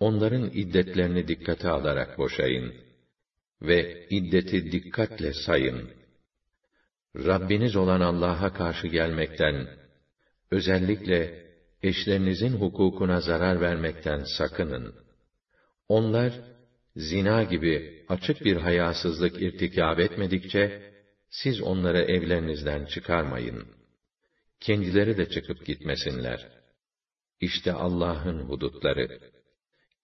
onların 0.00 0.50
iddetlerini 0.52 1.28
dikkate 1.28 1.68
alarak 1.68 2.18
boşayın 2.18 2.74
ve 3.62 4.06
iddeti 4.10 4.72
dikkatle 4.72 5.32
sayın. 5.32 5.90
Rabbiniz 7.16 7.76
olan 7.76 8.00
Allah'a 8.00 8.52
karşı 8.52 8.86
gelmekten, 8.86 9.66
özellikle 10.50 11.46
eşlerinizin 11.83 12.53
hukukuna 12.53 13.21
zarar 13.21 13.61
vermekten 13.61 14.23
sakının. 14.37 14.95
Onlar, 15.87 16.33
zina 16.95 17.43
gibi 17.43 18.05
açık 18.09 18.45
bir 18.45 18.55
hayasızlık 18.55 19.41
irtikab 19.41 19.99
etmedikçe, 19.99 20.91
siz 21.29 21.61
onları 21.61 22.01
evlerinizden 22.01 22.85
çıkarmayın. 22.85 23.67
Kendileri 24.59 25.17
de 25.17 25.29
çıkıp 25.29 25.65
gitmesinler. 25.65 26.47
İşte 27.41 27.73
Allah'ın 27.73 28.39
hudutları. 28.39 29.19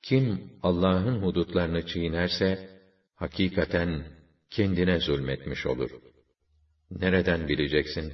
Kim 0.01 0.51
Allah'ın 0.63 1.21
hudutlarını 1.21 1.85
çiğnerse, 1.85 2.69
hakikaten 3.15 4.05
kendine 4.49 4.99
zulmetmiş 4.99 5.65
olur. 5.65 5.91
Nereden 6.91 7.47
bileceksin? 7.47 8.13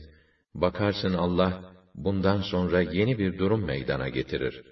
Bakarsın 0.53 1.14
Allah, 1.14 1.73
bundan 1.95 2.41
sonra 2.41 2.81
yeni 2.81 3.19
bir 3.19 3.38
durum 3.39 3.66
meydana 3.66 4.09
getirir. 4.09 4.63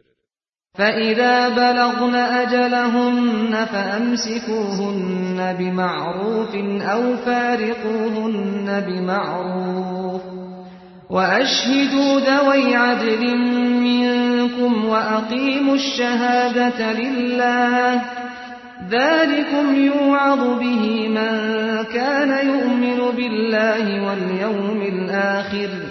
فَإِذَا 0.78 1.50
بَلَغْنَ 1.50 2.16
أَجَلَهُنَّ 2.16 3.66
فَأَمْسِكُوهُنَّ 3.74 5.40
بِمَعْرُوفٍ 5.60 6.56
أَوْ 6.94 7.18
فَارِقُوهُنَّ 7.26 8.68
بِمَعْرُوفٍ 8.88 10.22
وَأَشْهِدُوا 11.10 12.20
ذَوَيْ 12.20 12.76
عَدْلٍ 12.76 13.24
مِّنكُمْ 13.90 14.86
وَأَقِيمُوا 14.86 15.76
الشَّهَادَةَ 15.76 16.92
لِلَّهِ 16.92 18.02
ذَلِكُمْ 18.90 19.66
يُوعَظُ 19.76 20.60
بِهِ 20.60 20.84
مَن 21.18 21.34
كَانَ 21.84 22.32
يُؤْمِنُ 22.48 23.00
بِاللَّهِ 23.18 23.86
وَالْيَوْمِ 24.08 24.82
الْآخِرِ 24.82 25.91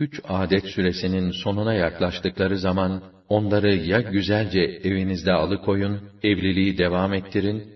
üç 0.00 0.20
adet 0.24 0.64
süresinin 0.64 1.30
sonuna 1.30 1.74
yaklaştıkları 1.74 2.58
zaman, 2.58 3.02
onları 3.28 3.74
ya 3.74 4.00
güzelce 4.00 4.60
evinizde 4.60 5.32
alıkoyun, 5.32 6.00
evliliği 6.22 6.78
devam 6.78 7.14
ettirin, 7.14 7.74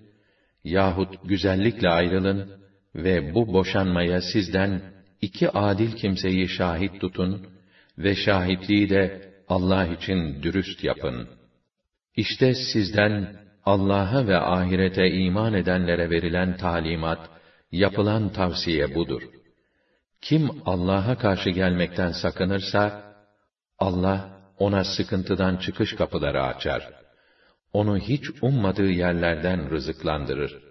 yahut 0.64 1.28
güzellikle 1.28 1.88
ayrılın 1.88 2.50
ve 2.94 3.34
bu 3.34 3.52
boşanmaya 3.52 4.20
sizden 4.20 4.82
iki 5.20 5.50
adil 5.50 5.92
kimseyi 5.92 6.48
şahit 6.48 7.00
tutun 7.00 7.46
ve 7.98 8.14
şahitliği 8.14 8.90
de 8.90 9.32
Allah 9.48 9.86
için 9.86 10.42
dürüst 10.42 10.84
yapın. 10.84 11.28
İşte 12.16 12.54
sizden 12.54 13.36
Allah'a 13.64 14.26
ve 14.26 14.36
ahirete 14.36 15.10
iman 15.10 15.54
edenlere 15.54 16.10
verilen 16.10 16.56
talimat, 16.56 17.30
yapılan 17.72 18.32
tavsiye 18.32 18.94
budur. 18.94 19.22
Kim 20.22 20.50
Allah'a 20.66 21.18
karşı 21.18 21.50
gelmekten 21.50 22.12
sakınırsa, 22.12 23.14
Allah 23.78 24.40
ona 24.58 24.84
sıkıntıdan 24.84 25.56
çıkış 25.56 25.94
kapıları 25.94 26.42
açar. 26.42 26.90
Onu 27.72 27.98
hiç 27.98 28.24
ummadığı 28.42 28.90
yerlerden 28.90 29.70
rızıklandırır. 29.70 30.62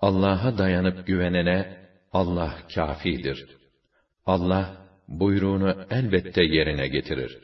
Allah'a 0.00 0.58
dayanıp 0.58 1.06
güvenene 1.06 1.88
Allah 2.12 2.54
kafidir. 2.74 3.46
Allah 4.26 4.76
buyruğunu 5.08 5.84
elbette 5.90 6.44
yerine 6.44 6.88
getirir. 6.88 7.38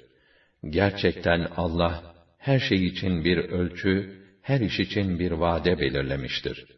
Gerçekten 0.71 1.49
Allah 1.57 2.15
her 2.39 2.59
şey 2.59 2.87
için 2.87 3.25
bir 3.25 3.37
ölçü, 3.37 4.23
her 4.43 4.61
iş 4.61 4.81
için 4.81 5.19
bir 5.19 5.33
vade 5.33 5.79
belirlemiştir. 5.79 6.78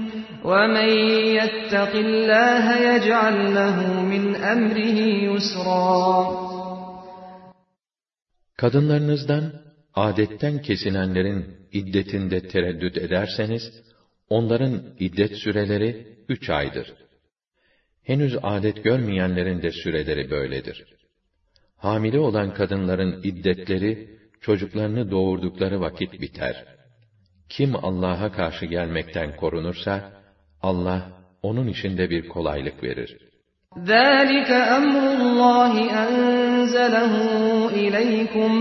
وَمَنْ 0.50 0.88
يَتَّقِ 1.38 1.92
اللّٰهَ 2.06 2.66
يَجْعَلْ 2.90 3.36
لَهُ 3.58 3.76
مِنْ 4.12 4.24
أَمْرِهِ 4.52 4.98
يُسْرًا 5.30 5.96
Kadınlarınızdan 8.56 9.52
adetten 9.94 10.62
kesinenlerin 10.62 11.56
iddetinde 11.72 12.48
tereddüt 12.48 12.96
ederseniz, 12.96 13.62
onların 14.28 14.82
iddet 14.98 15.36
süreleri 15.36 16.06
üç 16.28 16.50
aydır. 16.50 16.94
Henüz 18.02 18.36
adet 18.42 18.84
görmeyenlerin 18.84 19.62
de 19.62 19.70
süreleri 19.70 20.30
böyledir. 20.30 20.84
Hamile 21.76 22.18
olan 22.18 22.54
kadınların 22.54 23.20
iddetleri, 23.22 24.18
çocuklarını 24.40 25.10
doğurdukları 25.10 25.80
vakit 25.80 26.20
biter. 26.20 26.64
Kim 27.48 27.76
Allah'a 27.76 28.32
karşı 28.32 28.66
gelmekten 28.66 29.36
korunursa, 29.36 30.12
Allah, 30.62 31.08
onun 31.42 31.66
içinde 31.66 32.10
bir 32.10 32.28
kolaylık 32.28 32.82
verir. 32.82 33.18
ذَٰلِكَ 33.76 34.50
أَمْرُ 34.78 35.02
اللّٰهِ 35.18 35.74
أَنْزَلَهُ 36.04 37.14
إِلَيْكُمْ 37.84 38.52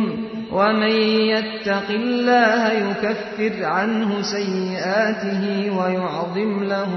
وَمَنْ 0.57 0.95
يَتَّقِ 1.33 1.88
اللّٰهَ 2.03 2.62
يُكَفِّرْ 2.85 3.53
عَنْهُ 3.75 4.09
سَيِّئَاتِهِ 4.33 5.41
وَيُعْظِمْ 5.77 6.51
لَهُ 6.73 6.91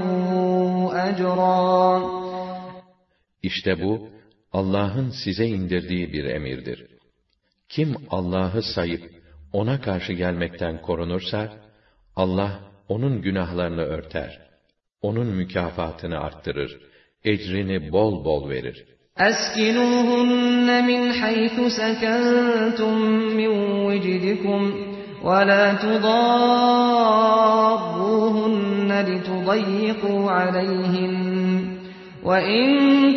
أَجْرًا 1.07 2.01
İşte 3.43 3.81
bu, 3.83 4.09
Allah'ın 4.53 5.09
size 5.23 5.45
indirdiği 5.45 6.13
bir 6.13 6.25
emirdir. 6.25 6.87
Kim 7.69 7.95
Allah'ı 8.09 8.61
sayıp 8.75 9.03
ona 9.53 9.81
karşı 9.81 10.13
gelmekten 10.13 10.81
korunursa 10.81 11.53
Allah 12.15 12.59
onun 12.87 13.21
günahlarını 13.21 13.81
örter. 13.81 14.49
Onun 15.06 15.26
mükafatını 15.26 16.20
arttırır. 16.20 16.70
Ecrini 17.24 17.92
bol 17.92 18.24
bol 18.24 18.50
verir. 18.50 18.76
أسكنوهن 19.30 20.68
من 20.90 21.00
حيث 21.20 21.56
سكنتم 21.80 22.94
من 23.38 23.50
وجدكم 23.86 24.60
ولا 25.28 25.64
تضاروهن 25.84 26.10
لتضيقوا 29.08 30.22
عليهن 30.38 31.14
وإن 32.28 32.68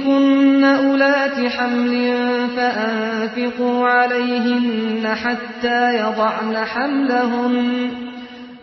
كن 0.06 0.64
أولات 0.64 1.38
حمل 1.56 1.96
فأنفقوا 2.56 3.80
عليهن 3.96 5.04
حتى 5.24 5.82
يضعن 6.02 6.56
حملهن 6.72 7.58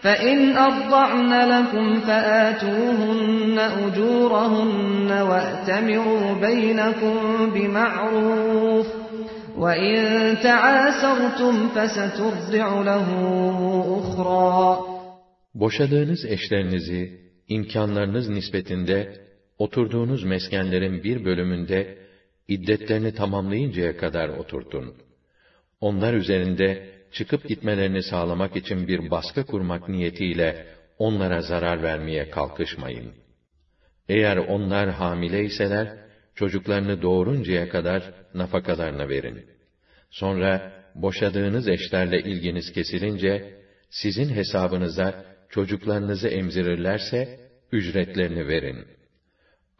فإن 0.03 0.57
أرضعن 0.57 1.31
لكم 1.53 2.00
فآتوهن 2.00 3.59
أجورهن 3.59 5.12
وأتمروا 5.12 6.33
بينكم 6.47 7.15
بمعروف 7.53 8.88
وإن 9.57 9.97
تعاسرتم 10.44 11.53
فسترضع 11.75 12.81
له 12.81 13.07
أخرى 14.00 14.89
Boşadığınız 15.53 16.25
eşlerinizi 16.25 17.21
imkanlarınız 17.47 18.30
nispetinde 18.30 19.21
oturduğunuz 19.57 20.24
meskenlerin 20.24 21.03
bir 21.03 21.25
bölümünde 21.25 21.97
iddetlerini 22.47 23.13
tamamlayıncaya 23.15 23.97
kadar 23.97 24.30
oturtun. 24.30 24.94
Onlar 25.81 26.13
üzerinde 26.13 26.89
çıkıp 27.14 27.49
gitmelerini 27.49 28.02
sağlamak 28.02 28.56
için 28.56 28.88
bir 28.88 29.11
baskı 29.11 29.46
kurmak 29.46 29.88
niyetiyle 29.88 30.66
onlara 30.99 31.40
zarar 31.40 31.82
vermeye 31.82 32.31
kalkışmayın. 32.31 33.12
Eğer 34.08 34.37
onlar 34.37 34.90
hamile 34.90 35.44
iseler, 35.44 35.99
çocuklarını 36.34 37.02
doğuruncaya 37.02 37.69
kadar 37.69 38.02
nafakalarını 38.34 39.08
verin. 39.08 39.46
Sonra 40.11 40.72
boşadığınız 40.94 41.69
eşlerle 41.69 42.19
ilginiz 42.19 42.72
kesilince, 42.72 43.55
sizin 43.90 44.28
hesabınıza 44.28 45.25
çocuklarınızı 45.49 46.28
emzirirlerse, 46.28 47.40
ücretlerini 47.72 48.49
verin. 48.49 48.84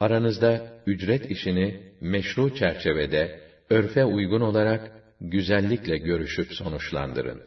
Aranızda 0.01 0.67
ücret 0.87 1.31
işini 1.31 1.81
meşru 2.01 2.55
çerçevede, 2.55 3.41
örfe 3.71 4.05
uygun 4.05 4.41
olarak 4.41 4.93
güzellikle 5.24 5.98
görüşüp 5.98 6.54
sonuçlandırın. 6.54 7.42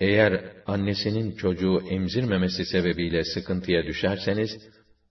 Eğer 0.00 0.44
annesinin 0.66 1.36
çocuğu 1.36 1.82
emzirmemesi 1.90 2.64
sebebiyle 2.64 3.24
sıkıntıya 3.24 3.86
düşerseniz, 3.86 4.50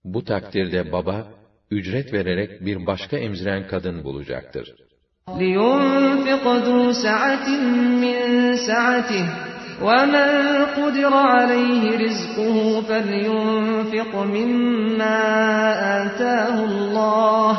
bu 0.04 0.24
takdirde 0.24 0.92
baba, 0.92 1.28
ücret 1.72 2.14
vererek 2.14 2.66
bir 2.66 2.86
başka 2.86 3.18
emziren 3.18 3.68
kadın 3.68 4.04
bulacaktır. 4.04 4.76
لِيُنْفِقْ 5.28 6.44
ذُو 6.66 6.80
سَعَةٍ 7.06 7.48
مِّن 8.04 8.20
سَعَتِهِ 8.70 9.26
وَمَنْ 9.88 10.30
قُدِرَ 10.78 11.14
عَلَيْهِ 11.34 11.84
رِزْقُهُ 12.06 12.58
فَلْيُنْفِقْ 12.90 14.12
مِمَّا 14.36 15.20
آتَاهُ 16.04 16.56
اللَّهُ 16.72 17.54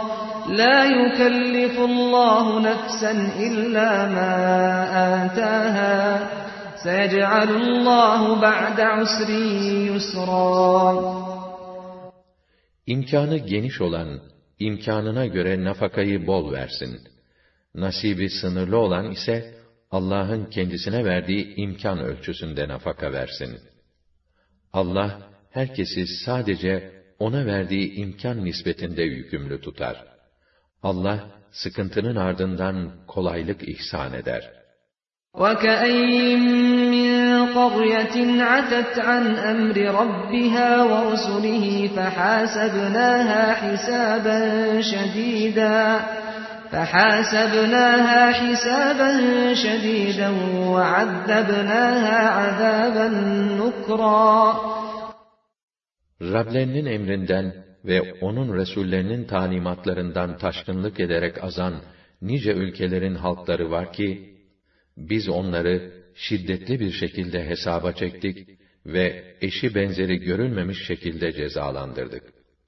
La 0.50 0.86
yukellifullahu 0.86 2.64
nefsen 2.64 3.20
illa 3.48 3.92
ma 4.16 4.32
ataha. 5.24 5.96
Seyec'alullahu 6.84 8.42
ba'de 8.42 8.88
usri 9.04 9.44
yusra. 9.90 10.94
İmkanı 12.88 13.38
geniş 13.38 13.82
olan, 13.82 14.22
imkanına 14.60 15.26
göre 15.26 15.64
nafakayı 15.64 16.28
bol 16.28 16.52
versin. 16.52 17.00
Nasibi 17.76 18.30
sınırlı 18.30 18.78
olan 18.78 19.12
ise, 19.12 19.56
Allah'ın 19.92 20.46
kendisine 20.46 21.06
verdiği 21.06 21.56
imkan 21.56 22.00
ölçüsünde 22.00 22.68
nafaka 22.68 23.14
versin. 23.14 23.60
Allah, 24.74 25.20
herkesi 25.52 26.08
sadece 26.08 26.92
ona 27.20 27.46
verdiği 27.46 27.94
imkan 27.94 28.46
nispetinde 28.46 29.04
yükümlü 29.04 29.62
tutar.'' 29.62 30.15
Allah, 30.85 31.19
sıkıntının 31.53 32.17
ardından 32.17 32.91
kolaylık 33.07 33.69
ihsan 33.69 34.13
eder. 34.15 34.51
وَكَأَيِّن 35.35 36.41
مِّن 36.95 37.11
قَرْيَةٍ 37.59 38.17
عَتَتْ 38.51 38.93
عَنْ 39.09 39.25
أَمْرِ 39.53 39.77
رَبِّهَا 40.01 40.71
وَرُسُلِهِ 40.91 41.67
فَحَاسَبْنَاهَا 41.97 43.43
حِسَابًا 43.61 44.39
شَدِيدًا 44.93 45.81
فحاسبناها 46.73 48.33
حسابا 48.33 49.11
شديدا 49.55 50.31
وعذبناها 50.75 52.19
عذابا 52.29 53.09
نكرا 53.61 54.55
Rablerinin 56.21 56.87
emrinden 56.87 57.55
ve 57.85 58.15
onun 58.21 58.57
Resullerinin 58.57 59.25
talimatlarından 59.25 60.39
taşkınlık 60.39 61.01
ederek 61.01 61.45
azan 61.45 61.75
nice 62.23 62.53
ülkelerin 62.53 63.15
halkları 63.15 63.71
var 63.71 63.93
ki, 63.93 64.35
biz 64.97 65.29
onları 65.29 65.93
şiddetli 66.15 66.81
bir 66.81 66.93
şekilde 66.93 67.47
hesaba 67.47 67.93
çektik 67.93 68.49
ve 68.87 69.35
eşi 69.41 69.75
benzeri 69.75 70.17
görülmemiş 70.17 70.87
şekilde 70.87 71.33
cezalandırdık. 71.33 72.23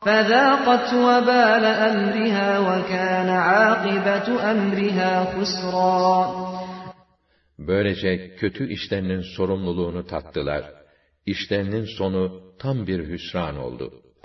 فَذَاقَتْ 0.06 0.88
وَبَالَ 1.08 1.64
أَمْرِهَا 1.88 2.50
وَكَانَ 2.68 3.28
عَاقِبَةُ 3.50 4.26
أَمْرِهَا 4.52 5.12
خُسْرًا 5.34 6.62
Böylece 7.58 8.36
kötü 8.36 8.72
işlerinin 8.72 9.20
sorumluluğunu 9.36 10.06
tattılar. 10.06 10.64
İşlerinin 11.26 11.84
sonu 11.84 12.42
tam 12.58 12.86
bir 12.86 13.08
hüsran 13.08 13.56
oldu. 13.56 14.02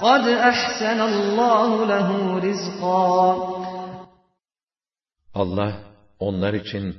قد 0.00 0.24
أحسن 0.50 1.00
الله 1.00 1.86
له 1.92 2.08
رزقا 2.48 3.58
Allah 5.34 5.72
onlar 6.18 6.54
için 6.54 6.96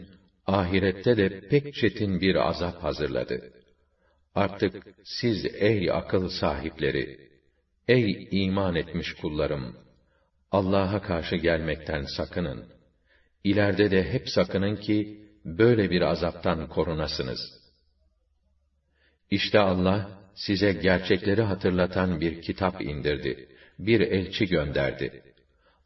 ahirette 0.47 1.17
de 1.17 1.47
pek 1.47 1.75
çetin 1.75 2.21
bir 2.21 2.35
azap 2.49 2.83
hazırladı. 2.83 3.53
Artık 4.35 4.87
siz 5.03 5.45
ey 5.45 5.91
akıl 5.91 6.29
sahipleri, 6.29 7.29
ey 7.87 8.27
iman 8.31 8.75
etmiş 8.75 9.13
kullarım, 9.13 9.75
Allah'a 10.51 11.01
karşı 11.01 11.35
gelmekten 11.35 12.03
sakının. 12.17 12.65
İleride 13.43 13.91
de 13.91 14.13
hep 14.13 14.29
sakının 14.29 14.75
ki, 14.75 15.25
böyle 15.45 15.89
bir 15.89 16.01
azaptan 16.01 16.69
korunasınız. 16.69 17.39
İşte 19.31 19.59
Allah, 19.59 20.09
size 20.34 20.72
gerçekleri 20.72 21.42
hatırlatan 21.42 22.20
bir 22.20 22.42
kitap 22.42 22.82
indirdi. 22.82 23.48
Bir 23.78 24.00
elçi 24.00 24.46
gönderdi. 24.46 25.22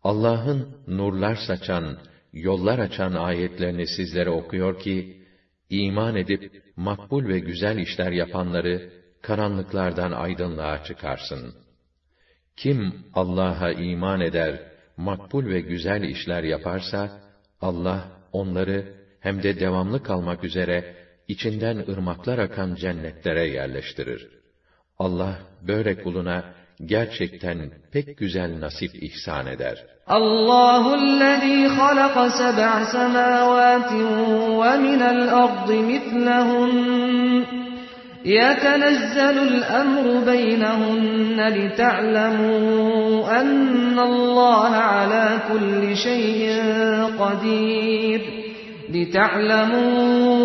Allah'ın 0.02 0.68
nurlar 0.86 1.38
saçan, 1.46 1.98
yollar 2.32 2.78
açan 2.78 3.12
ayetlerini 3.12 3.86
sizlere 3.86 4.30
okuyor 4.30 4.80
ki, 4.80 5.22
iman 5.70 6.16
edip 6.16 6.62
makbul 6.76 7.28
ve 7.28 7.38
güzel 7.38 7.78
işler 7.78 8.12
yapanları 8.12 8.90
karanlıklardan 9.22 10.12
aydınlığa 10.12 10.84
çıkarsın. 10.84 11.54
Kim 12.56 12.94
Allah'a 13.14 13.72
iman 13.72 14.20
eder, 14.20 14.60
makbul 14.96 15.46
ve 15.46 15.60
güzel 15.60 16.02
işler 16.02 16.42
yaparsa, 16.42 17.20
Allah 17.60 18.08
onları 18.32 18.94
hem 19.20 19.42
de 19.42 19.60
devamlı 19.60 20.02
kalmak 20.02 20.44
üzere 20.44 20.96
içinden 21.27 21.77
ırmaklar 21.91 22.37
akan 22.37 22.75
cennetlere 22.75 23.47
yerleştirir. 23.47 24.27
Allah 24.99 25.33
böyle 25.67 26.03
kuluna 26.03 26.43
gerçekten 26.85 27.71
pek 27.91 28.17
güzel 28.17 28.59
nasip 28.59 29.03
ihsan 29.03 29.47
eder. 29.47 29.85
Allahu'llezî 30.07 31.67
halaka 31.67 32.29
seb'a 32.29 32.85
semâvâtin 32.85 34.07
ve 34.61 34.77
minel 34.77 35.35
ardı 35.43 35.73
mislehun 35.73 36.73
يتنزل 38.25 39.37
الأمر 39.51 40.05
بينهن 40.31 41.37
لتعلموا 41.57 43.41
أن 43.41 43.99
الله 43.99 44.75
على 44.75 45.39
كل 45.49 45.97
شيء 45.97 46.43
قدير 47.19 48.21
لتعلموا 48.89 50.36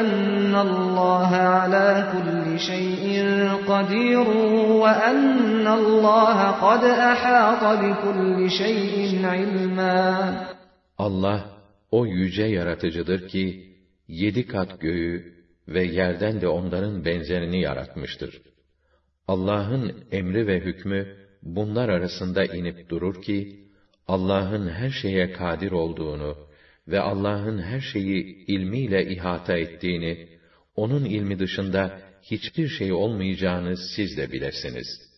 أن 0.00 0.54
الله 0.54 1.30
على 1.36 1.88
كل 2.12 2.58
شيء 2.58 3.06
قدير 3.68 4.28
وأن 4.82 5.66
الله 5.66 6.38
قد 6.66 6.84
أحاط 6.84 7.62
بكل 7.82 8.50
شيء 8.50 9.26
علما 9.26 10.32
Allah 10.98 11.40
o 11.90 12.06
yüce 12.06 12.42
yaratıcıdır 12.42 13.28
ki 13.28 13.74
yedi 14.08 14.46
kat 14.46 14.80
göğü 14.80 15.34
ve 15.68 15.82
yerden 15.84 16.40
de 16.40 16.48
onların 16.48 17.04
benzerini 17.04 17.60
yaratmıştır. 17.60 18.42
Allah'ın 19.28 20.04
emri 20.12 20.46
ve 20.46 20.60
hükmü 20.60 21.16
bunlar 21.42 21.88
arasında 21.88 22.44
inip 22.44 22.88
durur 22.88 23.22
ki 23.22 23.60
Allah'ın 24.08 24.68
her 24.68 24.90
şeye 24.90 25.32
kadir 25.32 25.72
olduğunu 25.72 26.36
ve 26.87 26.99
Allah'ın 26.99 27.61
her 27.61 27.81
şeyi 27.81 28.45
ilmiyle 28.45 29.09
ihata 29.09 29.57
ettiğini, 29.57 30.27
onun 30.75 31.05
ilmi 31.05 31.39
dışında 31.39 32.01
hiçbir 32.21 32.67
şey 32.67 32.93
olmayacağını 32.93 33.77
siz 33.77 34.17
de 34.17 34.31
bilesiniz.'' 34.31 35.14